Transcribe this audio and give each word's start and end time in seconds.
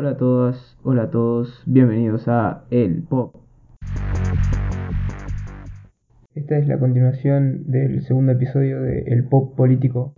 Hola 0.00 0.10
a 0.10 0.16
todas, 0.16 0.78
hola 0.84 1.02
a 1.02 1.10
todos, 1.10 1.60
bienvenidos 1.66 2.28
a 2.28 2.62
El 2.70 3.02
Pop. 3.02 3.34
Esta 6.36 6.56
es 6.56 6.68
la 6.68 6.78
continuación 6.78 7.64
del 7.66 8.02
segundo 8.02 8.30
episodio 8.30 8.80
de 8.80 9.00
El 9.08 9.24
Pop 9.24 9.56
Político 9.56 10.14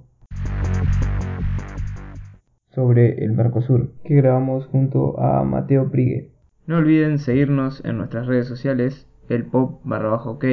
sobre 2.75 3.25
el 3.25 3.33
Mercosur, 3.33 3.95
que 4.05 4.17
grabamos 4.17 4.67
junto 4.67 5.19
a 5.19 5.45
Mateo 5.45 5.91
Prigue. 5.91 6.31
No 6.67 6.77
olviden 6.77 7.19
seguirnos 7.19 7.83
en 7.83 7.97
nuestras 7.97 8.27
redes 8.27 8.49
sociales, 8.49 9.09
el 9.31 9.47
pop 9.47 9.81
barra 9.85 10.11
bajo 10.11 10.33
ok, 10.33 10.45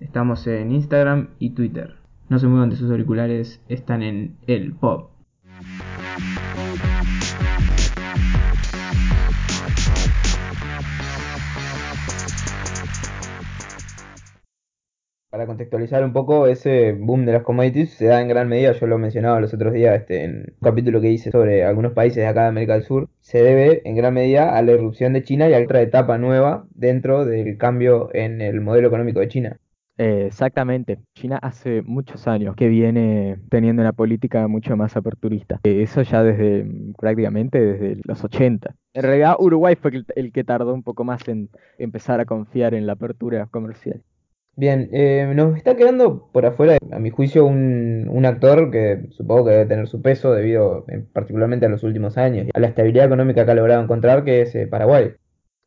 estamos 0.00 0.44
en 0.48 0.72
Instagram 0.72 1.28
y 1.38 1.50
Twitter. 1.50 1.98
No 2.28 2.40
se 2.40 2.48
muevan 2.48 2.70
de 2.70 2.76
sus 2.76 2.90
auriculares, 2.90 3.62
están 3.68 4.02
en 4.02 4.38
el 4.48 4.72
pop. 4.72 5.11
Para 15.32 15.46
contextualizar 15.46 16.04
un 16.04 16.12
poco, 16.12 16.46
ese 16.46 16.92
boom 16.92 17.24
de 17.24 17.32
las 17.32 17.42
commodities 17.42 17.94
se 17.94 18.04
da 18.04 18.20
en 18.20 18.28
gran 18.28 18.48
medida, 18.48 18.72
yo 18.72 18.86
lo 18.86 18.98
mencionaba 18.98 19.40
los 19.40 19.54
otros 19.54 19.72
días 19.72 19.98
este, 19.98 20.24
en 20.24 20.32
un 20.40 20.56
capítulo 20.60 21.00
que 21.00 21.10
hice 21.10 21.30
sobre 21.30 21.64
algunos 21.64 21.94
países 21.94 22.16
de 22.16 22.26
acá 22.26 22.42
de 22.42 22.48
América 22.48 22.74
del 22.74 22.82
Sur, 22.82 23.08
se 23.20 23.42
debe 23.42 23.80
en 23.88 23.96
gran 23.96 24.12
medida 24.12 24.54
a 24.54 24.60
la 24.60 24.72
irrupción 24.72 25.14
de 25.14 25.22
China 25.22 25.48
y 25.48 25.54
a 25.54 25.60
otra 25.60 25.80
etapa 25.80 26.18
nueva 26.18 26.66
dentro 26.74 27.24
del 27.24 27.56
cambio 27.56 28.10
en 28.12 28.42
el 28.42 28.60
modelo 28.60 28.88
económico 28.88 29.20
de 29.20 29.28
China. 29.28 29.56
Exactamente. 29.96 30.98
China 31.14 31.38
hace 31.40 31.80
muchos 31.80 32.28
años 32.28 32.54
que 32.54 32.68
viene 32.68 33.38
teniendo 33.48 33.80
una 33.80 33.94
política 33.94 34.46
mucho 34.48 34.76
más 34.76 34.98
aperturista. 34.98 35.60
Eh, 35.64 35.80
eso 35.80 36.02
ya 36.02 36.22
desde 36.22 36.66
prácticamente 36.98 37.58
desde 37.58 38.02
los 38.04 38.22
80. 38.22 38.74
En 38.92 39.02
realidad 39.02 39.36
Uruguay 39.38 39.76
fue 39.76 39.92
el 40.14 40.30
que 40.30 40.44
tardó 40.44 40.74
un 40.74 40.82
poco 40.82 41.04
más 41.04 41.26
en 41.26 41.48
empezar 41.78 42.20
a 42.20 42.26
confiar 42.26 42.74
en 42.74 42.86
la 42.86 42.92
apertura 42.92 43.46
comercial. 43.46 44.02
Bien, 44.54 44.90
eh, 44.92 45.32
nos 45.34 45.56
está 45.56 45.76
quedando 45.76 46.28
por 46.30 46.44
afuera, 46.44 46.76
a 46.90 46.98
mi 46.98 47.08
juicio, 47.08 47.46
un, 47.46 48.24
actor 48.26 48.70
que 48.70 49.08
supongo 49.10 49.46
que 49.46 49.50
debe 49.52 49.66
tener 49.66 49.88
su 49.88 50.02
peso 50.02 50.32
debido 50.32 50.84
eh, 50.88 51.04
particularmente 51.12 51.66
a 51.66 51.70
los 51.70 51.82
últimos 51.82 52.18
años, 52.18 52.46
y 52.46 52.50
a 52.54 52.60
la 52.60 52.68
estabilidad 52.68 53.06
económica 53.06 53.44
que 53.44 53.50
ha 53.50 53.54
logrado 53.54 53.82
encontrar, 53.82 54.24
que 54.24 54.42
es 54.42 54.54
eh, 54.54 54.66
Paraguay. 54.66 55.14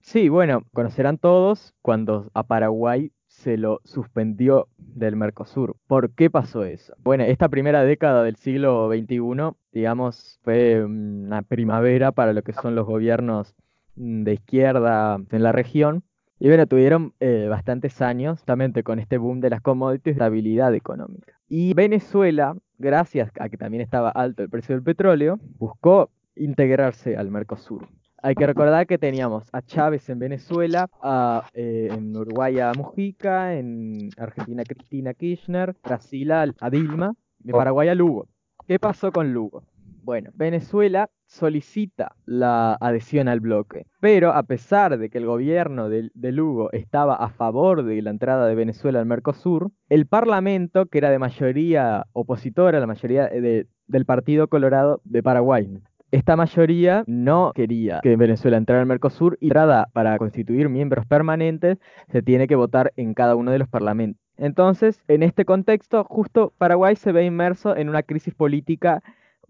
Sí, 0.02 0.30
bueno, 0.30 0.64
conocerán 0.72 1.18
todos 1.18 1.74
cuando 1.82 2.30
a 2.36 2.44
Paraguay 2.44 3.12
se 3.28 3.58
lo 3.58 3.82
suspendió 3.84 4.68
del 4.78 5.16
Mercosur. 5.16 5.76
¿Por 5.88 6.12
qué 6.12 6.30
pasó 6.30 6.64
eso? 6.64 6.94
Bueno, 7.04 7.24
esta 7.24 7.50
primera 7.50 7.84
década 7.84 8.24
del 8.24 8.36
siglo 8.36 8.90
XXI, 8.90 9.58
digamos, 9.72 10.40
fue 10.44 10.86
una 10.86 11.42
primavera 11.42 12.12
para 12.12 12.34
lo 12.34 12.44
que 12.44 12.54
son 12.54 12.76
los 12.76 12.86
gobiernos 12.86 13.56
mm, 13.96 14.24
de 14.24 14.34
izquierda 14.34 15.18
en 15.32 15.44
la 15.44 15.52
región 15.52 16.04
y 16.40 16.48
bueno, 16.48 16.68
tuvieron 16.68 17.14
eh, 17.20 17.48
bastantes 17.50 18.02
años, 18.02 18.40
justamente 18.40 18.84
con 18.84 19.00
este 19.00 19.18
boom 19.18 19.40
de 19.40 19.50
las 19.50 19.62
commodities, 19.62 20.04
de 20.04 20.12
estabilidad 20.12 20.74
económica. 20.76 21.34
Y 21.48 21.74
Venezuela, 21.74 22.56
gracias 22.78 23.32
a 23.40 23.50
que 23.50 23.58
también 23.58 23.82
estaba 23.82 24.10
alto 24.10 24.44
el 24.44 24.50
precio 24.50 24.76
del 24.76 24.84
petróleo, 24.84 25.40
buscó 25.58 26.10
integrarse 26.36 27.16
al 27.16 27.32
Mercosur. 27.32 27.88
Hay 28.22 28.36
que 28.36 28.48
recordar 28.48 28.88
que 28.88 28.98
teníamos 28.98 29.46
a 29.54 29.62
Chávez 29.62 30.10
en 30.10 30.20
Venezuela, 30.20 30.90
a, 31.02 31.48
eh, 31.54 31.90
en 31.92 32.16
Uruguay 32.18 32.60
a 32.60 32.72
Mujica, 32.76 33.56
en 33.56 34.10
Argentina 34.18 34.64
a 34.64 34.66
Cristina 34.66 35.14
Kirchner, 35.14 35.76
Brasil 35.84 36.32
a, 36.32 36.48
a 36.60 36.70
Dilma, 36.70 37.14
de 37.40 37.54
Paraguay 37.54 37.88
a 37.88 37.96
Lugo. 37.96 38.28
¿Qué 38.68 38.80
pasó 38.80 39.12
con 39.12 39.32
Lugo? 39.32 39.64
Bueno, 40.06 40.30
Venezuela 40.36 41.10
solicita 41.26 42.16
la 42.28 42.76
adhesión 42.76 43.28
al 43.28 43.40
bloque, 43.40 43.88
pero 44.00 44.34
a 44.34 44.44
pesar 44.44 45.00
de 45.00 45.10
que 45.10 45.18
el 45.18 45.26
gobierno 45.26 45.90
de, 45.90 46.12
Lugo 46.32 46.72
estaba 46.74 47.16
a 47.16 47.30
favor 47.30 47.84
de 47.84 48.00
la 48.04 48.12
entrada 48.12 48.46
de 48.46 48.54
Venezuela 48.54 49.00
al 49.00 49.08
Mercosur, 49.08 49.72
el 49.90 50.06
parlamento, 50.06 50.86
que 50.86 51.00
era 51.00 51.10
de 51.10 51.18
mayoría 51.18 52.06
opositora, 52.14 52.80
la 52.80 52.86
mayoría 52.86 53.26
de, 53.30 53.66
del 53.88 54.06
Partido 54.06 54.48
Colorado 54.48 55.02
de 55.06 55.24
Paraguay, 55.24 55.82
esta 56.12 56.36
mayoría 56.36 57.04
no 57.08 57.52
quería 57.56 58.00
que 58.04 58.16
Venezuela 58.16 58.58
entrara 58.58 58.82
al 58.82 58.88
Mercosur 58.88 59.40
y 59.42 59.48
entrada 59.48 59.90
para 59.92 60.16
constituir 60.20 60.70
miembros 60.70 61.08
permanentes 61.08 61.80
se 62.12 62.22
tiene 62.22 62.48
que 62.48 62.56
votar 62.56 62.94
en 62.96 63.16
cada 63.16 63.36
uno 63.36 63.50
de 63.50 63.58
los 63.58 63.68
parlamentos. 63.68 64.22
Entonces, 64.38 65.02
en 65.08 65.24
este 65.24 65.46
contexto, 65.46 66.04
justo 66.04 66.54
Paraguay 66.60 66.96
se 66.96 67.12
ve 67.12 67.26
inmerso 67.26 67.76
en 67.76 67.90
una 67.90 68.04
crisis 68.04 68.36
política 68.36 69.02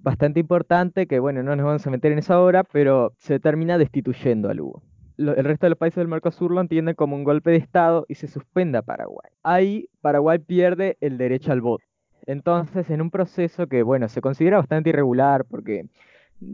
bastante 0.05 0.39
importante 0.39 1.07
que, 1.07 1.19
bueno, 1.19 1.41
no 1.41 1.55
nos 1.55 1.65
vamos 1.65 1.85
a 1.85 1.89
meter 1.89 2.11
en 2.11 2.19
eso 2.19 2.35
ahora, 2.35 2.63
pero 2.63 3.13
se 3.17 3.39
termina 3.39 3.79
destituyendo 3.79 4.49
a 4.49 4.53
Lugo. 4.53 4.83
El 5.17 5.43
resto 5.43 5.65
de 5.65 5.71
los 5.71 5.79
países 5.79 5.97
del 5.97 6.07
Mercosur 6.07 6.51
lo 6.51 6.61
entienden 6.61 6.93
como 6.93 7.15
un 7.15 7.23
golpe 7.23 7.49
de 7.49 7.57
Estado 7.57 8.05
y 8.07 8.15
se 8.15 8.27
suspende 8.27 8.77
a 8.77 8.81
Paraguay. 8.83 9.31
Ahí 9.41 9.89
Paraguay 10.01 10.37
pierde 10.39 10.97
el 11.01 11.17
derecho 11.17 11.51
al 11.51 11.61
voto. 11.61 11.83
Entonces, 12.27 12.89
en 12.91 13.01
un 13.01 13.09
proceso 13.09 13.65
que, 13.67 13.81
bueno, 13.81 14.07
se 14.07 14.21
considera 14.21 14.57
bastante 14.57 14.89
irregular 14.89 15.43
porque 15.45 15.85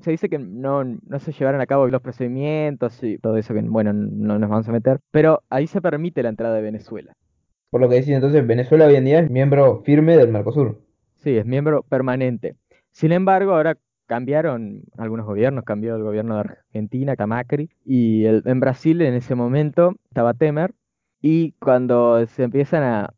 se 0.02 0.12
dice 0.12 0.30
que 0.30 0.40
no, 0.40 0.84
no 0.86 1.20
se 1.20 1.34
llevaron 1.34 1.60
a 1.60 1.66
cabo 1.66 1.88
los 1.88 2.02
procedimientos 2.02 3.04
y 3.04 3.18
todo 3.18 3.36
eso 3.36 3.54
que, 3.54 3.62
bueno, 3.62 3.92
no 3.92 4.40
nos 4.40 4.50
vamos 4.50 4.70
a 4.70 4.72
meter, 4.72 5.00
pero 5.12 5.44
ahí 5.50 5.68
se 5.68 5.82
permite 5.82 6.24
la 6.24 6.30
entrada 6.30 6.56
de 6.56 6.62
Venezuela. 6.62 7.14
Por 7.70 7.82
lo 7.82 7.90
que 7.90 7.96
decís, 7.96 8.12
entonces, 8.12 8.48
Venezuela 8.48 8.86
hoy 8.86 8.96
en 8.96 9.06
día 9.06 9.20
es 9.20 9.30
miembro 9.30 9.82
firme 9.84 10.16
del 10.16 10.30
Mercosur. 10.30 10.80
Sí, 11.16 11.38
es 11.38 11.46
miembro 11.46 11.84
permanente. 11.84 12.56
Sin 12.92 13.12
embargo, 13.12 13.54
ahora 13.54 13.78
cambiaron 14.12 14.84
algunos 14.98 15.26
gobiernos, 15.26 15.64
cambió 15.64 15.96
el 15.96 16.04
gobierno 16.04 16.36
de 16.36 16.42
Argentina, 16.42 17.16
Macri, 17.26 17.70
y 17.86 18.26
el, 18.26 18.44
en 18.46 18.60
Brasil 18.60 19.02
en 19.02 19.14
ese 19.14 19.36
momento 19.36 19.96
estaba 20.10 20.34
Temer, 20.34 20.74
y 21.22 21.54
cuando 21.54 22.26
se 22.26 22.44
empiezan 22.44 22.84
a, 22.84 23.14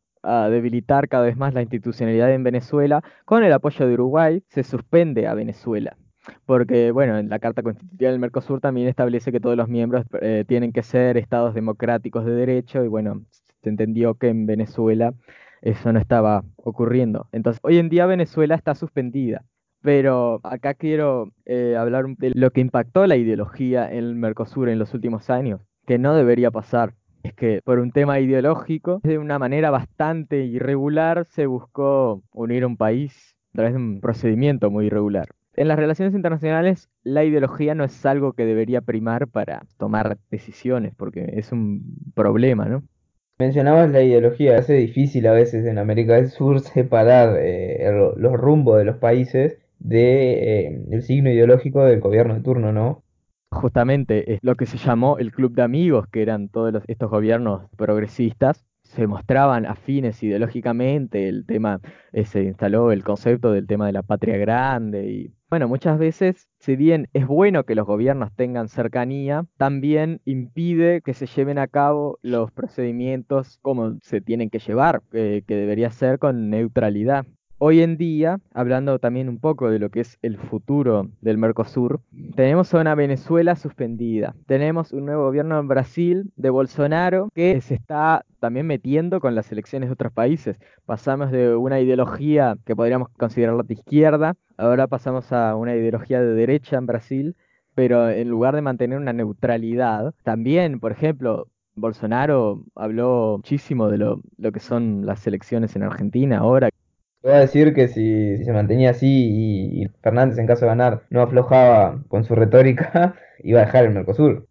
debilitar 0.50 1.10
cada 1.10 1.26
vez 1.26 1.36
más 1.36 1.54
la 1.54 1.62
institucionalidad 1.62 2.32
en 2.32 2.44
Venezuela, 2.44 3.04
con 3.26 3.44
el 3.44 3.52
apoyo 3.52 3.86
de 3.88 3.94
Uruguay, 3.96 4.44
se 4.48 4.64
suspende 4.64 5.28
a 5.28 5.34
Venezuela. 5.34 5.98
Porque, 6.46 6.92
bueno, 6.92 7.18
en 7.18 7.28
la 7.28 7.40
Carta 7.40 7.62
Constitutiva 7.62 8.10
del 8.10 8.20
Mercosur 8.20 8.62
también 8.62 8.88
establece 8.88 9.34
que 9.34 9.42
todos 9.42 9.58
los 9.58 9.68
miembros 9.68 10.06
eh, 10.22 10.46
tienen 10.48 10.72
que 10.72 10.82
ser 10.82 11.18
estados 11.18 11.54
democráticos 11.54 12.24
de 12.24 12.32
derecho, 12.32 12.86
y 12.86 12.88
bueno, 12.88 13.26
se 13.64 13.70
entendió 13.70 14.14
que 14.14 14.30
en 14.30 14.46
Venezuela 14.46 15.14
eso 15.62 15.92
no 15.92 16.00
estaba 16.00 16.44
ocurriendo. 16.56 17.28
Entonces, 17.32 17.60
hoy 17.64 17.78
en 17.80 17.90
día 17.90 18.06
Venezuela 18.06 18.56
está 18.56 18.76
suspendida. 18.76 19.44
Pero 19.84 20.40
acá 20.44 20.76
quiero 20.76 21.34
eh, 21.46 21.76
hablar 21.78 22.06
de 22.18 22.32
lo 22.34 22.52
que 22.52 22.62
impactó 22.62 23.06
la 23.06 23.18
ideología 23.18 23.92
en 23.92 23.98
el 23.98 24.16
Mercosur 24.16 24.70
en 24.70 24.80
los 24.80 24.94
últimos 24.94 25.30
años, 25.30 25.60
que 25.86 25.98
no 25.98 26.16
debería 26.16 26.52
pasar. 26.52 26.94
Es 27.22 27.34
que 27.34 27.62
por 27.64 27.80
un 27.80 27.92
tema 27.92 28.22
ideológico, 28.22 29.02
de 29.04 29.18
una 29.18 29.40
manera 29.40 29.72
bastante 29.72 30.46
irregular, 30.46 31.26
se 31.26 31.48
buscó 31.48 32.24
unir 32.32 32.66
un 32.66 32.78
país 32.78 33.36
a 33.54 33.58
través 33.58 33.74
de 33.74 33.80
un 33.80 34.00
procedimiento 34.00 34.72
muy 34.72 34.86
irregular. 34.86 35.28
En 35.56 35.68
las 35.68 35.78
relaciones 35.78 36.16
internacionales, 36.16 36.90
la 37.04 37.26
ideología 37.26 37.76
no 37.76 37.84
es 37.84 38.06
algo 38.06 38.34
que 38.34 38.46
debería 38.46 38.82
primar 38.82 39.28
para 39.28 39.64
tomar 39.78 40.18
decisiones, 40.32 40.96
porque 40.96 41.34
es 41.34 41.52
un 41.52 41.84
problema, 42.16 42.66
¿no? 42.66 42.84
Mencionabas 43.38 43.92
la 43.92 44.02
ideología, 44.02 44.58
hace 44.58 44.76
difícil 44.76 45.28
a 45.28 45.34
veces 45.34 45.66
en 45.66 45.78
América 45.78 46.16
del 46.16 46.30
Sur 46.30 46.62
separar 46.62 47.38
eh, 47.40 47.92
los 48.16 48.34
rumbos 48.34 48.78
de 48.78 48.86
los 48.86 48.98
países 48.98 49.63
de, 49.84 50.68
eh, 50.68 50.86
el 50.92 51.04
signo 51.04 51.30
ideológico 51.30 51.84
del 51.84 52.00
gobierno 52.00 52.34
de 52.34 52.42
turno, 52.42 52.72
¿no? 52.72 53.04
Justamente 53.52 54.34
es 54.34 54.40
lo 54.42 54.56
que 54.56 54.66
se 54.66 54.78
llamó 54.78 55.20
el 55.20 55.32
club 55.32 55.54
de 55.54 55.62
amigos, 55.62 56.08
que 56.08 56.24
eran 56.24 56.50
todos 56.50 56.74
los, 56.74 56.84
estos 56.88 57.12
gobiernos 57.12 57.70
progresistas, 57.78 58.66
se 58.82 59.08
mostraban 59.08 59.66
afines 59.66 60.22
ideológicamente, 60.24 61.28
el 61.30 61.46
tema, 61.46 61.80
eh, 62.12 62.26
se 62.26 62.44
instaló 62.44 62.92
el 62.92 63.04
concepto 63.04 63.52
del 63.52 63.68
tema 63.68 63.88
de 63.88 63.94
la 63.94 64.04
patria 64.04 64.38
grande 64.38 65.10
y 65.12 65.34
bueno, 65.50 65.68
muchas 65.68 66.00
veces, 66.00 66.48
si 66.60 66.76
bien 66.76 67.10
es 67.14 67.28
bueno 67.28 67.64
que 67.64 67.76
los 67.76 67.86
gobiernos 67.86 68.34
tengan 68.36 68.70
cercanía, 68.70 69.46
también 69.58 70.20
impide 70.26 71.02
que 71.02 71.14
se 71.14 71.28
lleven 71.28 71.60
a 71.60 71.68
cabo 71.68 72.18
los 72.24 72.52
procedimientos 72.52 73.60
como 73.62 74.00
se 74.02 74.20
tienen 74.20 74.50
que 74.50 74.58
llevar, 74.58 75.04
eh, 75.12 75.44
que 75.46 75.56
debería 75.56 75.92
ser 75.92 76.18
con 76.18 76.50
neutralidad. 76.50 77.28
Hoy 77.66 77.82
en 77.82 77.96
día, 77.96 78.42
hablando 78.54 79.00
también 79.00 79.30
un 79.30 79.40
poco 79.40 79.70
de 79.70 79.80
lo 79.80 79.90
que 79.90 80.02
es 80.02 80.20
el 80.22 80.38
futuro 80.38 81.08
del 81.22 81.38
Mercosur, 81.38 82.02
tenemos 82.36 82.74
a 82.74 82.82
una 82.82 82.94
Venezuela 82.94 83.56
suspendida. 83.56 84.36
Tenemos 84.48 84.92
un 84.92 85.06
nuevo 85.06 85.24
gobierno 85.24 85.58
en 85.58 85.70
Brasil 85.70 86.30
de 86.36 86.50
Bolsonaro 86.50 87.30
que 87.34 87.62
se 87.62 87.76
está 87.76 88.26
también 88.42 88.68
metiendo 88.68 89.22
con 89.22 89.34
las 89.34 89.50
elecciones 89.50 89.88
de 89.88 89.94
otros 89.94 90.12
países. 90.12 90.58
Pasamos 90.86 91.32
de 91.32 91.56
una 91.56 91.80
ideología 91.80 92.58
que 92.66 92.76
podríamos 92.76 93.08
considerarla 93.18 93.64
de 93.64 93.76
izquierda, 93.76 94.36
ahora 94.58 94.88
pasamos 94.88 95.32
a 95.32 95.56
una 95.56 95.74
ideología 95.74 96.20
de 96.20 96.34
derecha 96.34 96.76
en 96.76 96.86
Brasil, 96.86 97.38
pero 97.76 98.10
en 98.10 98.28
lugar 98.28 98.56
de 98.56 98.62
mantener 98.62 98.98
una 98.98 99.14
neutralidad, 99.14 100.14
también, 100.24 100.82
por 100.82 100.92
ejemplo, 100.92 101.48
Bolsonaro 101.76 102.66
habló 102.76 103.36
muchísimo 103.38 103.88
de 103.88 104.00
lo, 104.00 104.22
lo 104.38 104.52
que 104.52 104.60
son 104.60 105.06
las 105.06 105.26
elecciones 105.26 105.78
en 105.78 105.84
Argentina 105.84 106.40
ahora 106.40 106.70
Voy 107.24 107.32
a 107.32 107.40
decir 107.40 107.74
que 107.74 107.88
si, 107.88 108.44
se 108.44 108.52
mantenía 108.52 108.90
así 108.90 109.08
y, 109.08 109.88
Fernández 110.02 110.38
en 110.38 110.46
caso 110.46 110.66
de 110.66 110.68
ganar 110.68 111.04
no 111.10 111.22
aflojaba 111.22 112.04
con 112.10 112.26
su 112.26 112.36
retórica, 112.36 113.16
iba 113.40 113.62
a 113.62 113.66
dejar 113.66 113.86
el 113.86 113.94
Mercosur. 113.94 114.46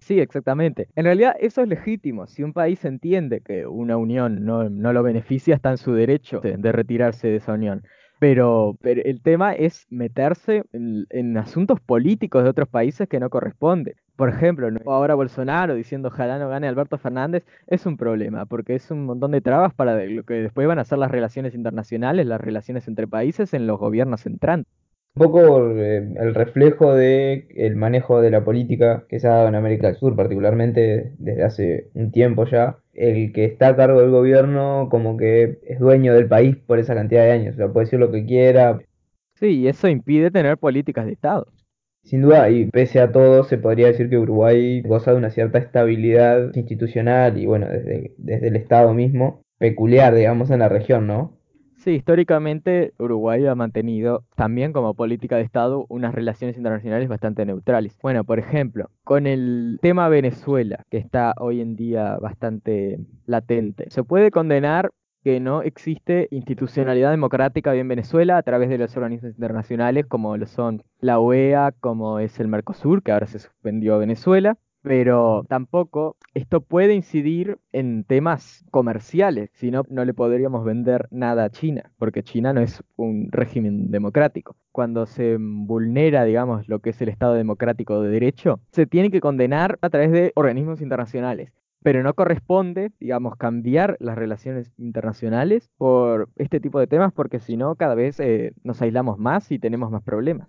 Sí, 0.00 0.18
exactamente. 0.18 0.88
En 0.96 1.04
realidad 1.04 1.36
eso 1.38 1.62
es 1.62 1.68
legítimo. 1.68 2.26
Si 2.26 2.42
un 2.42 2.52
país 2.52 2.84
entiende 2.84 3.40
que 3.42 3.66
una 3.66 3.96
unión 3.96 4.44
no, 4.44 4.68
no 4.68 4.92
lo 4.92 5.04
beneficia, 5.04 5.54
está 5.54 5.70
en 5.70 5.78
su 5.78 5.94
derecho 5.94 6.40
de, 6.40 6.56
de 6.56 6.72
retirarse 6.72 7.28
de 7.28 7.36
esa 7.36 7.52
unión. 7.52 7.84
Pero, 8.18 8.78
pero 8.80 9.02
el 9.04 9.20
tema 9.22 9.52
es 9.52 9.86
meterse 9.90 10.64
en, 10.72 11.06
en 11.10 11.36
asuntos 11.36 11.80
políticos 11.80 12.42
de 12.44 12.50
otros 12.50 12.68
países 12.68 13.08
que 13.08 13.20
no 13.20 13.30
corresponde. 13.30 13.96
Por 14.16 14.30
ejemplo, 14.30 14.68
ahora 14.86 15.14
Bolsonaro 15.14 15.74
diciendo 15.74 16.08
ojalá 16.08 16.38
no 16.38 16.48
gane 16.48 16.66
Alberto 16.68 16.96
Fernández 16.96 17.44
es 17.66 17.84
un 17.84 17.98
problema, 17.98 18.46
porque 18.46 18.74
es 18.74 18.90
un 18.90 19.04
montón 19.04 19.32
de 19.32 19.42
trabas 19.42 19.74
para 19.74 20.02
lo 20.06 20.24
que 20.24 20.34
después 20.34 20.66
van 20.66 20.78
a 20.78 20.84
ser 20.84 20.98
las 20.98 21.10
relaciones 21.10 21.54
internacionales, 21.54 22.26
las 22.26 22.40
relaciones 22.40 22.88
entre 22.88 23.06
países 23.06 23.52
en 23.52 23.66
los 23.66 23.78
gobiernos 23.78 24.24
entrantes. 24.24 24.85
Un 25.16 25.22
poco 25.22 25.70
eh, 25.70 26.08
el 26.16 26.34
reflejo 26.34 26.94
de 26.94 27.48
el 27.56 27.74
manejo 27.76 28.20
de 28.20 28.30
la 28.30 28.44
política 28.44 29.06
que 29.08 29.18
se 29.18 29.26
ha 29.26 29.36
dado 29.36 29.48
en 29.48 29.54
América 29.54 29.86
del 29.86 29.96
Sur, 29.96 30.14
particularmente 30.14 31.12
desde 31.18 31.42
hace 31.42 31.90
un 31.94 32.12
tiempo 32.12 32.44
ya. 32.44 32.78
El 32.92 33.32
que 33.32 33.46
está 33.46 33.68
a 33.68 33.76
cargo 33.76 34.00
del 34.00 34.10
gobierno 34.10 34.88
como 34.90 35.16
que 35.16 35.58
es 35.66 35.78
dueño 35.78 36.14
del 36.14 36.28
país 36.28 36.56
por 36.56 36.78
esa 36.78 36.94
cantidad 36.94 37.24
de 37.24 37.32
años, 37.32 37.54
o 37.54 37.56
sea, 37.58 37.68
puede 37.72 37.86
decir 37.86 37.98
lo 37.98 38.10
que 38.12 38.24
quiera, 38.26 38.78
Sí, 39.38 39.60
y 39.60 39.68
eso 39.68 39.88
impide 39.88 40.30
tener 40.30 40.56
políticas 40.56 41.04
de 41.04 41.12
Estado. 41.12 41.46
Sin 42.04 42.22
duda, 42.22 42.48
y 42.50 42.70
pese 42.70 43.00
a 43.00 43.12
todo, 43.12 43.44
se 43.44 43.58
podría 43.58 43.88
decir 43.88 44.08
que 44.08 44.16
Uruguay 44.16 44.80
goza 44.80 45.10
de 45.10 45.18
una 45.18 45.30
cierta 45.30 45.58
estabilidad 45.58 46.54
institucional 46.54 47.36
y 47.36 47.46
bueno, 47.46 47.68
desde, 47.68 48.14
desde 48.16 48.48
el 48.48 48.56
Estado 48.56 48.94
mismo, 48.94 49.42
peculiar, 49.58 50.14
digamos, 50.14 50.50
en 50.50 50.60
la 50.60 50.68
región, 50.68 51.06
¿no? 51.06 51.35
Sí, 51.86 51.92
históricamente 51.92 52.94
Uruguay 52.98 53.46
ha 53.46 53.54
mantenido 53.54 54.24
también 54.34 54.72
como 54.72 54.94
política 54.94 55.36
de 55.36 55.42
Estado 55.42 55.86
unas 55.88 56.12
relaciones 56.12 56.56
internacionales 56.56 57.08
bastante 57.08 57.46
neutrales. 57.46 57.96
Bueno, 58.02 58.24
por 58.24 58.40
ejemplo, 58.40 58.90
con 59.04 59.28
el 59.28 59.78
tema 59.80 60.08
Venezuela, 60.08 60.82
que 60.90 60.96
está 60.96 61.32
hoy 61.38 61.60
en 61.60 61.76
día 61.76 62.16
bastante 62.16 62.98
latente, 63.26 63.88
se 63.88 64.02
puede 64.02 64.32
condenar 64.32 64.90
que 65.22 65.38
no 65.38 65.62
existe 65.62 66.26
institucionalidad 66.32 67.12
democrática 67.12 67.72
en 67.72 67.86
Venezuela 67.86 68.36
a 68.36 68.42
través 68.42 68.68
de 68.68 68.78
los 68.78 68.96
organismos 68.96 69.30
internacionales 69.34 70.06
como 70.06 70.36
lo 70.36 70.46
son 70.46 70.82
la 70.98 71.20
OEA, 71.20 71.70
como 71.78 72.18
es 72.18 72.40
el 72.40 72.48
Mercosur, 72.48 73.04
que 73.04 73.12
ahora 73.12 73.28
se 73.28 73.38
suspendió 73.38 73.94
a 73.94 73.98
Venezuela. 73.98 74.58
Pero 74.86 75.44
tampoco 75.48 76.16
esto 76.32 76.60
puede 76.60 76.94
incidir 76.94 77.58
en 77.72 78.04
temas 78.04 78.64
comerciales, 78.70 79.50
si 79.54 79.72
no, 79.72 79.82
no 79.88 80.04
le 80.04 80.14
podríamos 80.14 80.64
vender 80.64 81.08
nada 81.10 81.42
a 81.42 81.50
China, 81.50 81.90
porque 81.98 82.22
China 82.22 82.52
no 82.52 82.60
es 82.60 82.84
un 82.94 83.32
régimen 83.32 83.90
democrático. 83.90 84.54
Cuando 84.70 85.06
se 85.06 85.38
vulnera, 85.40 86.22
digamos, 86.22 86.68
lo 86.68 86.78
que 86.78 86.90
es 86.90 87.02
el 87.02 87.08
Estado 87.08 87.34
democrático 87.34 88.00
de 88.00 88.10
derecho, 88.10 88.60
se 88.70 88.86
tiene 88.86 89.10
que 89.10 89.20
condenar 89.20 89.76
a 89.82 89.90
través 89.90 90.12
de 90.12 90.30
organismos 90.36 90.80
internacionales. 90.80 91.50
Pero 91.82 92.04
no 92.04 92.14
corresponde, 92.14 92.92
digamos, 93.00 93.34
cambiar 93.34 93.96
las 93.98 94.16
relaciones 94.16 94.72
internacionales 94.78 95.68
por 95.78 96.28
este 96.36 96.60
tipo 96.60 96.78
de 96.78 96.86
temas, 96.86 97.12
porque 97.12 97.40
si 97.40 97.56
no, 97.56 97.74
cada 97.74 97.96
vez 97.96 98.20
eh, 98.20 98.52
nos 98.62 98.80
aislamos 98.82 99.18
más 99.18 99.50
y 99.50 99.58
tenemos 99.58 99.90
más 99.90 100.04
problemas. 100.04 100.48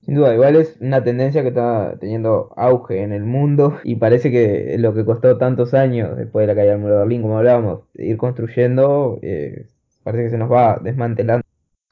Sin 0.00 0.14
duda, 0.14 0.32
igual 0.34 0.56
es 0.56 0.76
una 0.80 1.02
tendencia 1.02 1.42
que 1.42 1.48
está 1.48 1.98
teniendo 1.98 2.52
auge 2.56 3.02
en 3.02 3.12
el 3.12 3.24
mundo 3.24 3.78
y 3.84 3.96
parece 3.96 4.30
que 4.30 4.76
lo 4.78 4.94
que 4.94 5.04
costó 5.04 5.36
tantos 5.38 5.74
años 5.74 6.16
después 6.16 6.44
de 6.46 6.54
la 6.54 6.54
caída 6.58 6.72
del 6.72 6.80
muro 6.80 6.94
de 6.94 7.00
Berlín, 7.00 7.22
como 7.22 7.38
hablábamos, 7.38 7.80
ir 7.94 8.16
construyendo, 8.16 9.18
eh, 9.22 9.66
parece 10.04 10.24
que 10.24 10.30
se 10.30 10.38
nos 10.38 10.50
va 10.50 10.78
desmantelando. 10.82 11.42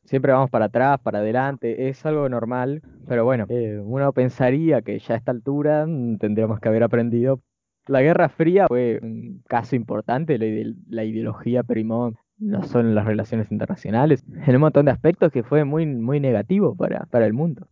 Siempre 0.04 0.32
vamos 0.32 0.50
para 0.50 0.66
atrás, 0.66 1.00
para 1.00 1.20
adelante, 1.20 1.88
es 1.88 2.04
algo 2.04 2.28
normal, 2.28 2.82
pero 3.08 3.24
bueno, 3.24 3.46
eh, 3.48 3.80
uno 3.82 4.12
pensaría 4.12 4.82
que 4.82 4.98
ya 4.98 5.14
a 5.14 5.16
esta 5.16 5.30
altura 5.32 5.86
mm, 5.86 6.18
tendríamos 6.18 6.60
que 6.60 6.68
haber 6.68 6.82
aprendido. 6.82 7.40
La 7.86 8.02
Guerra 8.02 8.28
Fría 8.28 8.66
fue 8.68 9.00
un 9.02 9.42
caso 9.48 9.76
importante, 9.76 10.38
la, 10.38 10.44
ide- 10.46 10.74
la 10.88 11.04
ideología 11.04 11.62
primó 11.62 12.12
no 12.38 12.62
solo 12.64 12.88
en 12.88 12.94
las 12.94 13.06
relaciones 13.06 13.50
internacionales, 13.50 14.24
en 14.46 14.54
un 14.56 14.60
montón 14.62 14.84
de 14.86 14.92
aspectos 14.92 15.32
que 15.32 15.42
fue 15.42 15.64
muy, 15.64 15.86
muy 15.86 16.20
negativo 16.20 16.76
para, 16.76 17.06
para 17.06 17.26
el 17.26 17.32
mundo. 17.32 17.66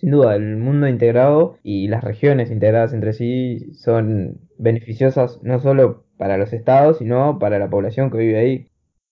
Sin 0.00 0.12
duda, 0.12 0.34
el 0.34 0.56
mundo 0.56 0.88
integrado 0.88 1.58
y 1.62 1.88
las 1.88 2.02
regiones 2.02 2.50
integradas 2.50 2.94
entre 2.94 3.12
sí 3.12 3.74
son 3.74 4.40
beneficiosas 4.56 5.38
no 5.42 5.60
solo 5.60 6.06
para 6.16 6.38
los 6.38 6.54
estados, 6.54 6.96
sino 6.98 7.38
para 7.38 7.58
la 7.58 7.68
población 7.68 8.10
que 8.10 8.16
vive 8.16 8.38
ahí. 8.38 8.66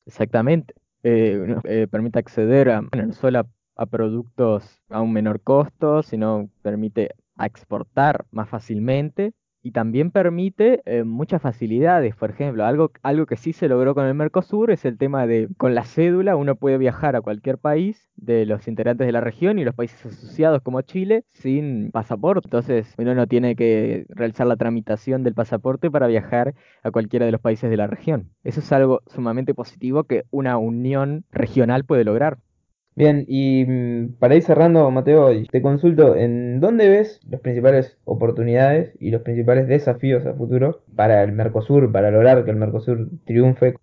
Exactamente. 0.07 0.73
Eh, 1.03 1.57
eh, 1.65 1.87
permite 1.91 2.19
acceder 2.19 2.71
a, 2.71 2.81
no 2.81 3.13
solo 3.13 3.41
a, 3.41 3.47
a 3.77 3.85
productos 3.85 4.65
a 4.89 5.03
un 5.03 5.13
menor 5.13 5.43
costo, 5.43 6.03
sino 6.03 6.49
permite 6.63 7.11
exportar 7.39 8.25
más 8.31 8.49
fácilmente 8.49 9.35
y 9.63 9.73
también 9.73 10.11
permite 10.11 10.83
eh, 10.85 11.05
muchas 11.05 11.43
facilidades. 11.43 12.15
Por 12.17 12.31
ejemplo, 12.31 12.65
algo, 12.65 12.93
algo 13.03 13.27
que 13.27 13.37
sí 13.37 13.53
se 13.53 13.69
logró 13.69 13.95
con 13.95 14.07
el 14.07 14.15
Mercosur 14.15 14.71
es 14.71 14.85
el 14.85 14.99
tema 14.99 15.27
de, 15.27 15.49
con 15.57 15.75
la 15.75 15.85
cédula 15.85 16.37
uno 16.37 16.57
puede 16.57 16.79
viajar 16.79 17.17
a 17.17 17.21
cualquier 17.21 17.59
país 17.59 18.09
de 18.17 18.47
los 18.47 18.69
integrantes 18.69 19.07
de 19.07 19.13
la 19.13 19.21
región 19.21 19.59
y 19.59 19.65
los 19.65 19.75
países 19.75 20.05
asociados 20.07 20.63
como 20.63 20.83
Chile 20.83 21.25
sin 21.31 21.91
pasaporte. 21.91 22.47
Entonces 22.47 22.95
uno 22.99 23.15
no 23.15 23.27
tiene 23.27 23.57
que 23.57 24.07
realizar 24.09 24.47
la 24.47 24.57
tramitación 24.57 25.25
del 25.25 25.35
pasaporte 25.35 25.91
para 25.91 26.07
viajar 26.07 26.55
a 26.83 26.91
cualquiera 26.91 27.27
de 27.27 27.33
los 27.33 27.41
países 27.41 27.71
de 27.71 27.77
la 27.77 27.87
región. 27.87 28.31
Eso 28.45 28.61
es 28.61 28.73
algo 28.73 29.03
sumamente 29.07 29.55
positivo 29.55 30.05
que 30.05 30.25
una 30.31 30.59
unión 30.59 31.25
regional 31.31 31.85
puede 31.85 32.05
lograr. 32.05 32.39
Bien, 32.99 33.25
y 33.29 33.65
mm, 33.65 34.17
para 34.19 34.35
ir 34.35 34.43
cerrando, 34.43 34.91
Mateo, 34.91 35.31
te 35.53 35.63
consulto, 35.63 36.17
¿en 36.17 36.59
dónde 36.59 36.89
ves 36.89 37.21
las 37.31 37.41
principales 37.41 37.97
oportunidades 38.05 38.93
y 38.99 39.13
los 39.13 39.23
principales 39.23 39.69
desafíos 39.69 40.27
a 40.27 40.35
futuro 40.35 40.83
para 40.97 41.23
el 41.23 41.31
Mercosur, 41.31 41.93
para 41.93 42.11
lograr 42.11 42.45
que 42.45 42.51
el 42.51 42.57
Mercosur 42.57 43.09
triunfe? 43.25 43.77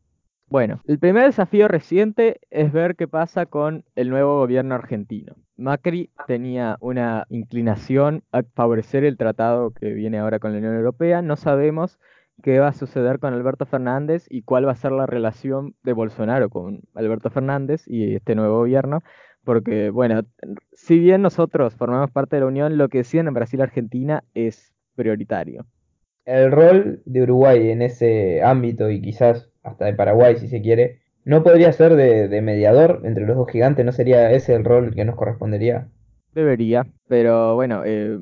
Bueno, 0.50 0.82
el 0.86 1.00
primer 1.00 1.28
desafío 1.28 1.70
reciente 1.70 2.42
es 2.52 2.74
ver 2.74 2.98
qué 2.98 3.08
pasa 3.08 3.46
con 3.46 3.86
el 3.96 4.10
nuevo 4.10 4.38
gobierno 4.38 4.76
argentino. 4.76 5.38
Macri 5.56 6.10
tenía 6.28 6.76
una 6.82 7.26
inclinación 7.30 8.22
a 8.34 8.44
favorecer 8.54 9.06
el 9.06 9.16
tratado 9.16 9.72
que 9.72 9.94
viene 9.94 10.20
ahora 10.20 10.40
con 10.40 10.52
la 10.52 10.58
Unión 10.58 10.76
Europea. 10.76 11.22
No 11.22 11.38
sabemos 11.38 12.00
qué 12.44 12.60
va 12.60 12.70
a 12.70 12.74
suceder 12.74 13.20
con 13.20 13.34
Alberto 13.34 13.66
Fernández 13.66 14.26
y 14.30 14.44
cuál 14.44 14.68
va 14.68 14.72
a 14.72 14.76
ser 14.76 14.92
la 14.92 15.06
relación 15.06 15.76
de 15.84 15.94
Bolsonaro 15.94 16.50
con 16.50 16.82
Alberto 16.94 17.30
Fernández 17.30 17.84
y 17.88 18.16
este 18.16 18.36
nuevo 18.36 18.60
gobierno. 18.60 19.02
Porque, 19.44 19.90
bueno, 19.90 20.22
si 20.74 21.00
bien 21.00 21.22
nosotros 21.22 21.76
formamos 21.76 22.12
parte 22.12 22.36
de 22.36 22.42
la 22.42 22.48
Unión, 22.48 22.78
lo 22.78 22.90
que 22.90 23.00
deciden 23.00 23.28
en 23.28 23.36
Brasil 23.36 23.60
y 23.60 23.64
Argentina 23.64 24.24
es 24.34 24.74
prioritario. 24.96 25.66
El 26.26 26.52
rol 26.52 27.04
de 27.06 27.22
Uruguay 27.22 27.70
en 27.70 27.84
ese 27.84 28.42
ámbito 28.42 28.90
y 28.90 29.02
quizás 29.02 29.52
hasta 29.62 29.86
de 29.86 29.94
Paraguay, 29.94 30.38
si 30.38 30.48
se 30.48 30.62
quiere, 30.62 31.02
no 31.24 31.44
podría 31.44 31.72
ser 31.72 31.96
de, 31.96 32.28
de 32.28 32.42
mediador 32.42 33.02
entre 33.04 33.26
los 33.26 33.38
dos 33.38 33.50
gigantes, 33.52 33.86
¿no 33.86 33.92
sería 33.92 34.32
ese 34.32 34.56
el 34.56 34.64
rol 34.64 34.96
que 34.96 35.06
nos 35.06 35.16
correspondería? 35.16 35.88
Debería, 36.34 36.86
pero 37.08 37.56
bueno, 37.56 37.84
eh, 37.86 38.20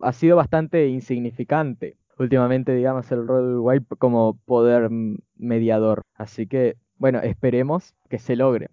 ha 0.00 0.12
sido 0.12 0.36
bastante 0.36 0.88
insignificante 0.88 1.96
últimamente, 2.18 2.74
digamos, 2.74 3.10
el 3.12 3.26
rol 3.26 3.82
p- 3.82 3.96
como 3.96 4.38
poder 4.44 4.88
mediador. 5.36 6.02
Así 6.14 6.46
que, 6.46 6.76
bueno, 6.98 7.20
esperemos 7.20 7.94
que 8.08 8.18
se 8.18 8.36
logre. 8.36 8.68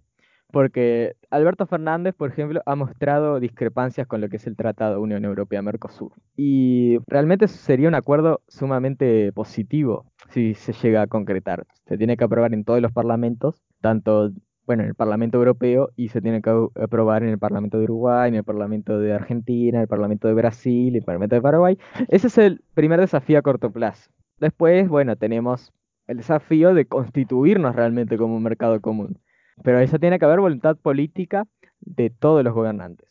Porque 0.51 1.15
Alberto 1.29 1.65
Fernández, 1.65 2.13
por 2.13 2.29
ejemplo, 2.29 2.61
ha 2.65 2.75
mostrado 2.75 3.39
discrepancias 3.39 4.05
con 4.05 4.19
lo 4.19 4.27
que 4.27 4.35
es 4.35 4.47
el 4.47 4.57
Tratado 4.57 4.99
Unión 5.01 5.23
Europea-Mercosur. 5.23 6.11
Y 6.35 6.97
realmente 7.07 7.47
sería 7.47 7.87
un 7.87 7.95
acuerdo 7.95 8.41
sumamente 8.49 9.31
positivo 9.31 10.11
si 10.29 10.53
se 10.55 10.73
llega 10.73 11.03
a 11.03 11.07
concretar. 11.07 11.65
Se 11.87 11.97
tiene 11.97 12.17
que 12.17 12.25
aprobar 12.25 12.53
en 12.53 12.65
todos 12.65 12.81
los 12.81 12.91
parlamentos, 12.91 13.61
tanto 13.79 14.31
bueno, 14.71 14.83
en 14.83 14.89
el 14.89 14.95
Parlamento 14.95 15.37
Europeo 15.37 15.89
y 15.97 16.07
se 16.07 16.21
tiene 16.21 16.41
que 16.41 16.49
aprobar 16.81 17.23
en 17.23 17.29
el 17.29 17.37
Parlamento 17.37 17.77
de 17.77 17.83
Uruguay, 17.83 18.29
en 18.29 18.35
el 18.35 18.45
Parlamento 18.45 18.99
de 18.99 19.11
Argentina, 19.11 19.79
en 19.79 19.81
el 19.81 19.87
Parlamento 19.89 20.29
de 20.29 20.33
Brasil, 20.33 20.87
en 20.87 20.95
el 20.95 21.03
Parlamento 21.03 21.35
de 21.35 21.41
Paraguay. 21.41 21.77
Ese 22.07 22.27
es 22.27 22.37
el 22.37 22.61
primer 22.73 23.01
desafío 23.01 23.37
a 23.37 23.41
corto 23.41 23.69
plazo. 23.69 24.11
Después, 24.39 24.87
bueno, 24.87 25.17
tenemos 25.17 25.73
el 26.07 26.15
desafío 26.15 26.73
de 26.73 26.85
constituirnos 26.85 27.75
realmente 27.75 28.17
como 28.17 28.37
un 28.37 28.43
mercado 28.43 28.79
común. 28.79 29.19
Pero 29.61 29.81
eso 29.81 29.99
tiene 29.99 30.19
que 30.19 30.23
haber 30.23 30.39
voluntad 30.39 30.77
política 30.77 31.47
de 31.81 32.09
todos 32.09 32.41
los 32.41 32.53
gobernantes. 32.53 33.09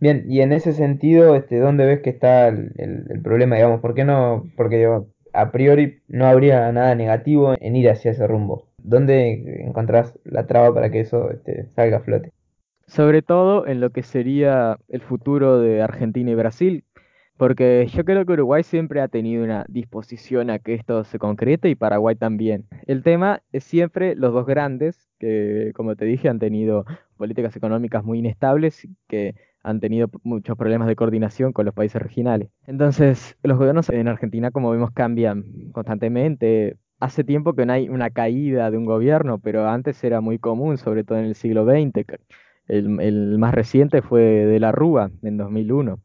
Bien, 0.00 0.24
y 0.28 0.40
en 0.40 0.52
ese 0.52 0.72
sentido, 0.72 1.36
este, 1.36 1.60
¿dónde 1.60 1.86
ves 1.86 2.00
que 2.00 2.10
está 2.10 2.48
el, 2.48 2.72
problema, 3.22 3.54
digamos? 3.54 3.80
¿Por 3.80 3.94
qué 3.94 4.04
no? 4.04 4.50
Porque 4.56 4.84
a 5.32 5.52
priori 5.52 6.02
no 6.08 6.26
habría 6.26 6.72
nada 6.72 6.96
negativo 6.96 7.54
en 7.56 7.76
ir 7.76 7.88
hacia 7.88 8.10
ese 8.10 8.26
rumbo. 8.26 8.67
¿Dónde 8.88 9.64
encontrás 9.66 10.18
la 10.24 10.46
traba 10.46 10.74
para 10.74 10.90
que 10.90 11.00
eso 11.00 11.30
este, 11.30 11.68
salga 11.74 11.98
a 11.98 12.00
flote? 12.00 12.32
Sobre 12.86 13.22
todo 13.22 13.66
en 13.66 13.80
lo 13.80 13.90
que 13.90 14.02
sería 14.02 14.78
el 14.88 15.02
futuro 15.02 15.58
de 15.60 15.82
Argentina 15.82 16.30
y 16.30 16.34
Brasil, 16.34 16.84
Porque 17.38 17.88
yo 17.88 18.04
creo 18.04 18.26
que 18.26 18.34
Uruguay 18.34 18.62
siempre 18.64 19.00
ha 19.02 19.08
tenido 19.08 19.44
una 19.44 19.64
disposición 19.68 20.50
a 20.50 20.60
que 20.60 20.74
esto 20.74 21.04
se 21.04 21.18
concrete 21.18 21.70
y 21.70 21.76
Paraguay 21.76 22.16
también. 22.16 22.68
El 22.86 23.02
tema 23.02 23.42
es 23.52 23.64
siempre 23.64 24.14
los 24.16 24.34
dos 24.34 24.46
grandes, 24.46 25.10
que 25.18 25.72
como 25.76 25.96
te 25.96 26.04
dije 26.06 26.28
han 26.30 26.38
tenido 26.40 26.84
políticas 27.16 27.56
económicas 27.56 28.04
muy 28.04 28.20
inestables 28.20 28.84
y 28.84 28.96
que 29.08 29.36
han 29.64 29.80
tenido 29.80 30.10
muchos 30.24 30.58
problemas 30.58 30.88
de 30.88 30.96
coordinación 30.96 31.52
con 31.54 31.66
los 31.66 31.74
países 31.74 32.02
regionales. 32.02 32.50
Entonces, 32.66 33.36
los 33.42 33.58
gobiernos 33.58 33.90
en 33.90 34.08
Argentina, 34.08 34.52
como 34.52 34.70
vemos, 34.70 34.92
cambian 34.92 35.44
constantemente. 35.72 36.76
Hace 37.00 37.24
tiempo 37.24 37.54
que 37.54 37.66
no 37.66 37.72
hay 37.72 37.88
una 37.88 38.10
caída 38.10 38.70
de 38.70 38.76
un 38.76 38.84
gobierno, 38.84 39.38
pero 39.38 39.68
antes 39.68 40.02
era 40.02 40.20
muy 40.20 40.38
común, 40.38 40.78
sobre 40.78 41.04
todo 41.04 41.18
en 41.18 41.26
el 41.26 41.34
siglo 41.34 41.64
XX. 41.64 42.18
El, 42.66 43.38
más 43.38 43.54
reciente 43.54 44.02
fue 44.02 44.20
de 44.22 44.60
la 44.60 44.72
Rúa, 44.72 45.10
en 45.22 45.36
2001 45.36 46.00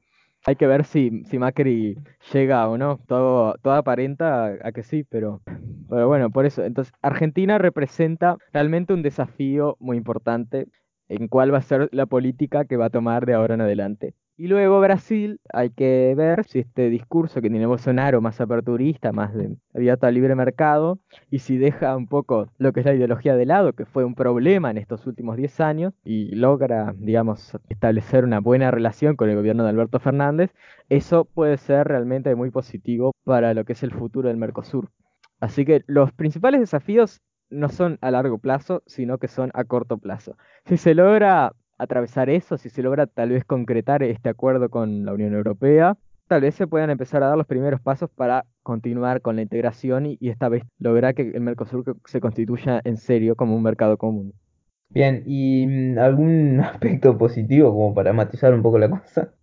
hay 0.45 0.55
que 0.55 0.67
ver 0.67 0.83
si, 0.85 1.23
si 1.25 1.39
Macri 1.39 1.97
llega 2.33 2.67
o 2.67 2.77
no. 2.77 2.99
Todo, 3.07 3.55
aparenta 3.63 4.57
a, 4.61 4.71
que 4.71 4.83
sí, 4.83 5.03
pero, 5.03 5.41
pero 5.89 6.07
bueno, 6.07 6.29
por 6.31 6.45
eso. 6.45 6.63
Entonces, 6.63 6.93
Argentina 7.01 7.57
representa 7.57 8.37
realmente 8.51 8.93
un 8.93 9.01
desafío 9.01 9.77
muy 9.79 9.97
importante 9.97 10.67
en 11.07 11.27
cuál 11.27 11.53
va 11.53 11.59
a 11.59 11.61
ser 11.61 11.89
la 11.91 12.05
política 12.05 12.65
que 12.65 12.77
va 12.77 12.85
a 12.85 12.89
tomar 12.89 13.25
de 13.25 13.33
ahora 13.33 13.53
en 13.55 13.61
adelante. 13.61 14.13
Y 14.35 14.47
luego 14.47 14.79
Brasil, 14.81 15.39
hay 15.53 15.69
que 15.69 16.15
ver 16.17 16.43
si 16.45 16.57
este 16.59 16.89
discurso 16.89 17.39
que 17.39 17.51
tiene 17.51 17.67
Bolsonaro 17.67 18.19
más 18.19 18.41
aperturista, 18.41 19.11
más 19.11 19.31
de 19.35 19.55
abierto 19.75 20.07
al 20.07 20.15
libre 20.15 20.33
mercado, 20.33 20.97
y 21.29 21.39
si 21.39 21.57
deja 21.57 21.95
un 21.95 22.07
poco 22.07 22.49
lo 22.57 22.73
que 22.73 22.79
es 22.79 22.85
la 22.87 22.95
ideología 22.95 23.35
de 23.35 23.45
lado, 23.45 23.73
que 23.73 23.85
fue 23.85 24.03
un 24.03 24.15
problema 24.15 24.71
en 24.71 24.79
estos 24.79 25.05
últimos 25.05 25.37
10 25.37 25.59
años, 25.59 25.93
y 26.03 26.33
logra, 26.33 26.95
digamos, 26.97 27.55
establecer 27.69 28.23
una 28.25 28.39
buena 28.39 28.71
relación 28.71 29.15
con 29.15 29.29
el 29.29 29.35
gobierno 29.35 29.63
de 29.63 29.69
Alberto 29.69 29.99
Fernández, 29.99 30.51
eso 30.89 31.25
puede 31.25 31.57
ser 31.57 31.87
realmente 31.87 32.33
muy 32.33 32.49
positivo 32.49 33.11
para 33.23 33.53
lo 33.53 33.65
que 33.65 33.73
es 33.73 33.83
el 33.83 33.91
futuro 33.91 34.29
del 34.29 34.37
Mercosur. 34.37 34.89
Así 35.39 35.63
que 35.63 35.83
los 35.85 36.11
principales 36.11 36.59
desafíos 36.59 37.21
no 37.51 37.69
son 37.69 37.99
a 38.01 38.09
largo 38.09 38.39
plazo, 38.39 38.81
sino 38.87 39.19
que 39.19 39.27
son 39.27 39.51
a 39.53 39.63
corto 39.65 39.99
plazo. 39.99 40.37
Si 40.65 40.77
se 40.77 40.95
logra 40.95 41.53
atravesar 41.77 42.29
eso, 42.29 42.57
si 42.57 42.69
se 42.69 42.83
logra 42.83 43.07
tal 43.07 43.29
vez 43.29 43.45
concretar 43.45 44.03
este 44.03 44.29
acuerdo 44.29 44.69
con 44.69 45.05
la 45.05 45.13
Unión 45.13 45.33
Europea, 45.33 45.97
tal 46.27 46.41
vez 46.41 46.55
se 46.55 46.67
puedan 46.67 46.89
empezar 46.89 47.23
a 47.23 47.27
dar 47.27 47.37
los 47.37 47.47
primeros 47.47 47.81
pasos 47.81 48.09
para 48.09 48.45
continuar 48.61 49.21
con 49.21 49.35
la 49.35 49.41
integración 49.41 50.05
y, 50.05 50.17
esta 50.21 50.49
vez 50.49 50.63
lograr 50.79 51.15
que 51.15 51.31
el 51.33 51.41
Mercosur 51.41 51.97
se 52.05 52.21
constituya 52.21 52.81
en 52.83 52.97
serio 52.97 53.35
como 53.35 53.55
un 53.55 53.63
mercado 53.63 53.97
común. 53.97 54.33
Bien, 54.89 55.23
¿y 55.25 55.65
mm, 55.67 55.99
algún 55.99 56.59
aspecto 56.63 57.17
positivo 57.17 57.71
como 57.71 57.93
para 57.93 58.13
matizar 58.13 58.53
un 58.53 58.61
poco 58.61 58.79
la 58.79 58.89
cosa? 58.89 59.33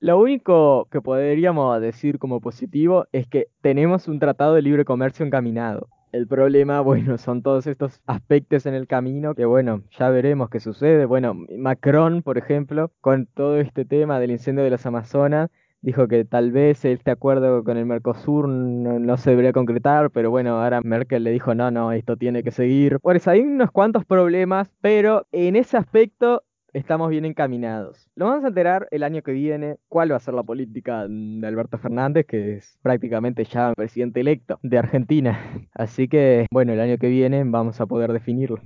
Lo 0.00 0.20
único 0.20 0.86
que 0.90 1.00
podríamos 1.00 1.80
decir 1.80 2.18
como 2.18 2.40
positivo 2.40 3.06
es 3.10 3.26
que 3.26 3.48
tenemos 3.62 4.06
un 4.06 4.20
tratado 4.20 4.54
de 4.54 4.62
libre 4.62 4.84
comercio 4.84 5.26
encaminado. 5.26 5.88
El 6.12 6.26
problema, 6.26 6.80
bueno, 6.82 7.18
son 7.18 7.42
todos 7.42 7.66
estos 7.66 8.00
aspectos 8.06 8.66
en 8.66 8.74
el 8.74 8.86
camino 8.86 9.34
que, 9.34 9.44
bueno, 9.44 9.82
ya 9.98 10.08
veremos 10.10 10.50
qué 10.50 10.60
sucede. 10.60 11.04
Bueno, 11.04 11.34
Macron, 11.56 12.22
por 12.22 12.38
ejemplo, 12.38 12.90
con 13.00 13.26
todo 13.26 13.58
este 13.58 13.84
tema 13.84 14.20
del 14.20 14.30
incendio 14.30 14.64
de 14.64 14.70
las 14.70 14.86
Amazonas, 14.86 15.50
dijo 15.80 16.08
que 16.08 16.24
tal 16.24 16.50
vez 16.50 16.84
este 16.84 17.10
acuerdo 17.10 17.62
con 17.62 17.76
el 17.76 17.86
Mercosur 17.86 18.48
no, 18.48 19.16
se 19.16 19.30
debería 19.30 19.52
concretar, 19.52 20.10
pero 20.10 20.30
bueno, 20.30 20.60
ahora 20.60 20.80
Merkel 20.82 21.24
le 21.24 21.30
dijo, 21.30 21.54
no, 21.54 21.70
no, 21.70 21.92
esto 21.92 22.16
tiene 22.16 22.42
que 22.42 22.50
seguir. 22.50 22.98
Pues 23.00 23.28
hay 23.28 23.40
unos 23.40 23.70
cuantos 23.70 24.04
problemas, 24.04 24.70
pero 24.80 25.26
en 25.32 25.56
ese 25.56 25.76
aspecto 25.76 26.42
estamos 26.72 27.10
bien 27.10 27.24
encaminados. 27.24 28.08
Lo 28.14 28.26
vamos 28.26 28.44
a 28.44 28.48
enterar 28.48 28.88
el 28.90 29.02
año 29.02 29.22
que 29.22 29.32
viene 29.32 29.76
cuál 29.88 30.12
va 30.12 30.16
a 30.16 30.20
ser 30.20 30.34
la 30.34 30.42
política 30.42 31.06
de 31.08 31.46
Alberto 31.46 31.78
Fernández, 31.78 32.26
que 32.26 32.56
es 32.56 32.78
prácticamente 32.82 33.44
ya 33.44 33.72
presidente 33.74 34.20
electo 34.20 34.58
de 34.62 34.78
Argentina. 34.78 35.38
Así 35.74 36.08
que, 36.08 36.46
bueno, 36.50 36.72
el 36.72 36.80
año 36.80 36.98
que 36.98 37.08
viene 37.08 37.44
vamos 37.44 37.80
a 37.80 37.86
poder 37.86 38.12
definirlo. 38.12 38.60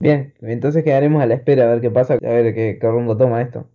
Bien, 0.00 0.32
entonces 0.40 0.82
quedaremos 0.82 1.22
a 1.22 1.26
la 1.26 1.34
espera 1.34 1.64
a 1.64 1.72
ver 1.72 1.80
qué 1.82 1.90
pasa, 1.90 2.14
a 2.14 2.16
ver 2.16 2.54
qué, 2.54 2.78
rumbo 2.80 3.18
toma 3.18 3.42
esto. 3.42 3.68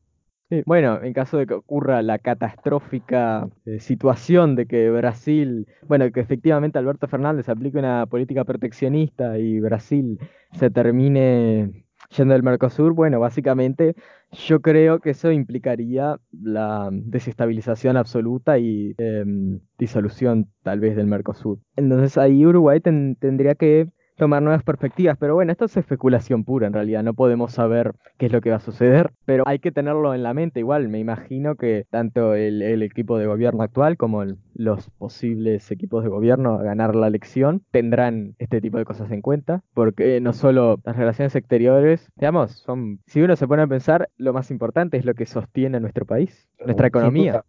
bueno, 0.65 1.03
en 1.03 1.13
caso 1.13 1.37
de 1.37 1.45
que 1.45 1.53
ocurra 1.53 2.01
la 2.01 2.17
catastrófica 2.17 3.47
eh, 3.65 3.79
situación 3.79 4.55
de 4.55 4.65
que 4.65 4.89
Brasil, 4.89 5.67
bueno, 5.87 6.11
que 6.11 6.21
efectivamente 6.21 6.79
Alberto 6.79 7.07
Fernández 7.07 7.47
aplique 7.47 7.77
una 7.77 8.07
política 8.07 8.43
proteccionista 8.43 9.37
y 9.37 9.59
Brasil 9.59 10.19
se 10.53 10.71
termine 10.71 11.84
Yendo 12.17 12.33
del 12.33 12.43
Mercosur, 12.43 12.93
bueno, 12.93 13.19
básicamente 13.19 13.95
yo 14.31 14.61
creo 14.61 14.99
que 14.99 15.11
eso 15.11 15.31
implicaría 15.31 16.17
la 16.31 16.89
desestabilización 16.91 17.97
absoluta 17.97 18.57
y 18.57 18.95
em, 18.97 19.59
disolución 19.77 20.49
tal 20.63 20.79
vez 20.79 20.95
del 20.95 21.07
Mercosur. 21.07 21.59
Entonces 21.75 22.17
ahí 22.17 22.45
Uruguay 22.45 22.79
tendría 22.81 23.55
que 23.55 23.89
tomar 24.15 24.41
nuevas 24.41 24.63
perspectivas. 24.63 25.17
Pero 25.17 25.35
bueno, 25.35 25.51
esto 25.51 25.65
es 25.65 25.77
especulación 25.77 26.43
pura 26.43 26.67
en 26.67 26.73
realidad, 26.73 27.03
no 27.03 27.13
podemos 27.13 27.53
saber 27.53 27.93
qué 28.17 28.27
es 28.27 28.31
lo 28.31 28.41
que 28.41 28.49
va 28.49 28.57
a 28.57 28.61
suceder, 28.61 29.11
pero 29.25 29.43
hay 29.47 29.59
que 29.59 29.71
tenerlo 29.71 30.13
en 30.13 30.23
la 30.23 30.33
mente 30.33 30.59
igual. 30.59 30.89
Me 30.89 30.99
imagino 30.99 31.55
que 31.55 31.85
tanto 31.89 32.33
el, 32.33 32.61
equipo 32.85 33.17
de 33.17 33.25
gobierno 33.25 33.63
actual 33.63 33.97
como 33.97 34.23
los 34.53 34.89
posibles 34.91 35.71
equipos 35.71 36.03
de 36.03 36.09
gobierno 36.09 36.55
a 36.55 36.63
ganar 36.63 36.95
la 36.95 37.07
elección 37.07 37.63
tendrán 37.71 38.35
este 38.37 38.61
tipo 38.61 38.77
de 38.77 38.85
cosas 38.85 39.11
en 39.11 39.21
cuenta, 39.21 39.63
porque 39.73 40.19
no 40.21 40.33
solo 40.33 40.79
las 40.83 40.95
relaciones 40.95 41.35
exteriores, 41.35 42.09
digamos, 42.15 42.51
son, 42.51 42.99
si 43.07 43.21
uno 43.21 43.35
se 43.35 43.47
pone 43.47 43.63
a 43.63 43.67
pensar, 43.67 44.09
lo 44.17 44.33
más 44.33 44.51
importante 44.51 44.97
es 44.97 45.05
lo 45.05 45.13
que 45.13 45.25
sostiene 45.25 45.79
nuestro 45.79 46.05
país, 46.05 46.47
nuestra 46.63 46.87
economía. 46.87 47.43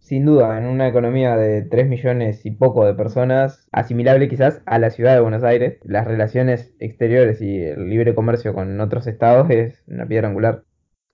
Sin 0.00 0.26
duda, 0.26 0.58
en 0.58 0.66
una 0.66 0.88
economía 0.88 1.36
de 1.36 1.62
3 1.62 1.88
millones 1.88 2.44
y 2.44 2.50
poco 2.50 2.84
de 2.84 2.94
personas, 2.94 3.68
asimilable 3.70 4.28
quizás 4.28 4.60
a 4.66 4.78
la 4.78 4.90
ciudad 4.90 5.14
de 5.14 5.20
Buenos 5.20 5.44
Aires, 5.44 5.78
las 5.84 6.06
relaciones 6.06 6.74
exteriores 6.80 7.40
y 7.40 7.62
el 7.62 7.88
libre 7.88 8.14
comercio 8.14 8.52
con 8.52 8.80
otros 8.80 9.06
estados 9.06 9.48
es 9.50 9.84
una 9.86 10.06
piedra 10.06 10.28
angular. 10.28 10.64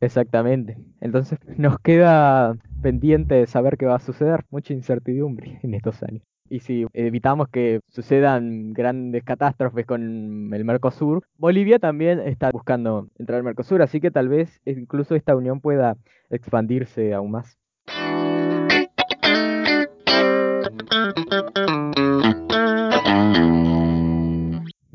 Exactamente. 0.01 0.79
Entonces 1.01 1.39
nos 1.59 1.79
queda 1.81 2.57
pendiente 2.81 3.47
saber 3.47 3.77
qué 3.77 3.87
va 3.87 3.97
a 3.97 4.01
suceder. 4.01 4.45
Mucha 4.51 4.73
incertidumbre 4.73 5.59
en 5.63 5.75
estos 5.75 6.03
años. 6.03 6.23
Y 6.49 6.61
si 6.61 6.87
evitamos 6.93 7.49
que 7.49 7.81
sucedan 7.89 8.73
grandes 8.73 9.25
catástrofes 9.25 9.85
con 9.85 10.55
el 10.55 10.65
Mercosur, 10.65 11.25
Bolivia 11.37 11.79
también 11.79 12.21
está 12.21 12.51
buscando 12.51 13.09
entrar 13.19 13.39
al 13.39 13.45
Mercosur, 13.45 13.83
así 13.83 14.01
que 14.01 14.13
tal 14.13 14.29
vez 14.29 14.61
incluso 14.65 15.17
esta 15.17 15.35
unión 15.35 15.61
pueda 15.61 15.97
expandirse 16.31 17.13
aún 17.15 17.33
más. 17.33 17.59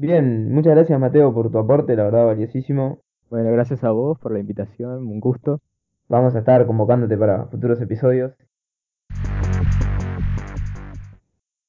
Bien, 0.02 0.52
muchas 0.52 0.74
gracias 0.74 1.00
Mateo 1.00 1.32
por 1.32 1.52
tu 1.52 1.60
aporte, 1.60 1.96
la 1.96 2.06
verdad 2.06 2.26
valiosísimo. 2.26 3.04
Bueno, 3.30 3.52
gracias 3.52 3.84
a 3.84 3.92
vos 3.92 4.18
por 4.18 4.32
la 4.32 4.40
invitación, 4.40 5.06
un 5.06 5.20
gusto. 5.20 5.62
Vamos 6.10 6.34
a 6.34 6.40
estar 6.40 6.66
convocándote 6.66 7.16
para 7.16 7.46
futuros 7.46 7.80
episodios. 7.82 8.34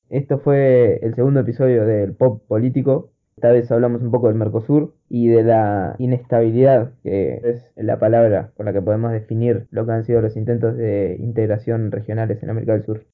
Esto 0.08 0.38
fue 0.38 0.98
el 1.02 1.14
segundo 1.14 1.40
episodio 1.40 1.84
del 1.84 2.14
Pop 2.14 2.42
Político. 2.48 3.10
Esta 3.36 3.50
vez 3.50 3.70
hablamos 3.70 4.00
un 4.00 4.10
poco 4.10 4.28
del 4.28 4.36
Mercosur 4.38 4.94
y 5.10 5.28
de 5.28 5.42
la 5.42 5.96
inestabilidad, 5.98 6.94
que 7.02 7.38
es 7.44 7.70
la 7.76 7.98
palabra 7.98 8.52
con 8.56 8.64
la 8.64 8.72
que 8.72 8.80
podemos 8.80 9.12
definir 9.12 9.66
lo 9.70 9.84
que 9.84 9.92
han 9.92 10.04
sido 10.04 10.22
los 10.22 10.38
intentos 10.38 10.74
de 10.78 11.18
integración 11.20 11.92
regionales 11.92 12.42
en 12.42 12.48
América 12.48 12.72
del 12.72 12.86
Sur. 12.86 13.04